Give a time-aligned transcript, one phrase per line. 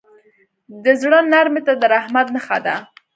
[0.83, 2.75] د زړه نرمي د رحمت نښه ده.